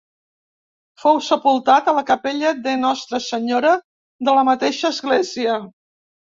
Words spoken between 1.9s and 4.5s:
a la capella de Nostra Senyora de la